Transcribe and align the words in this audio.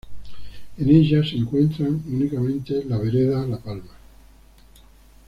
En 0.79 0.89
ella 0.89 1.23
se 1.23 1.35
encuentran 1.35 2.01
únicamente 2.07 2.83
la 2.85 2.97
Vereda 2.97 3.45
La 3.45 3.59
Palma. 3.59 3.93